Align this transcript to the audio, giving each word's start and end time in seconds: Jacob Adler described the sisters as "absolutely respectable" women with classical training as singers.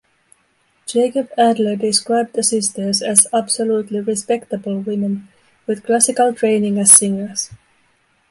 Jacob 0.87 1.29
Adler 1.37 1.75
described 1.75 2.33
the 2.33 2.41
sisters 2.41 3.03
as 3.03 3.27
"absolutely 3.31 3.99
respectable" 3.99 4.79
women 4.79 5.27
with 5.67 5.83
classical 5.85 6.33
training 6.33 6.79
as 6.79 6.91
singers. 6.91 7.51